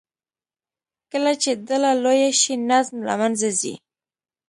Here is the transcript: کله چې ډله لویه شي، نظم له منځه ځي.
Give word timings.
کله 1.11 1.31
چې 1.41 1.51
ډله 1.67 1.91
لویه 2.03 2.31
شي، 2.41 2.53
نظم 2.69 2.97
له 3.07 3.13
منځه 3.21 3.49
ځي. 3.59 3.73